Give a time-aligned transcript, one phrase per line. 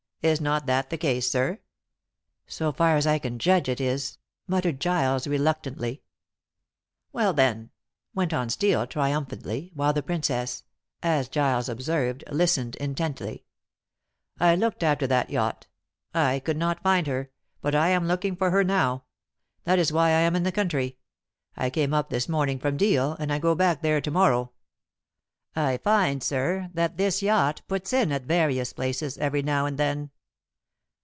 [0.23, 1.61] Is not that the case, sir?"
[2.45, 6.03] "So far as I can judge, it is," muttered Giles reluctantly.
[7.11, 7.71] "Well, then,"
[8.13, 10.63] went on Steel triumphantly, while the Princess
[11.01, 13.45] as Giles observed listened intently,
[14.39, 15.65] "I looked after that yacht.
[16.13, 19.05] I could not find her, but I am looking for her now.
[19.63, 20.99] That is why I am in the country.
[21.57, 24.51] I came up this morning from Deal, and I go back there to morrow.
[25.53, 30.11] I find, sir, that this yacht puts in at various places every now and then."